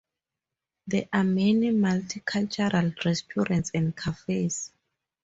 There 0.87 1.07
are 1.13 1.23
many 1.23 1.69
multicultural 1.69 3.05
restaurants 3.05 3.69
and 3.71 3.95
cafes. 3.95 4.71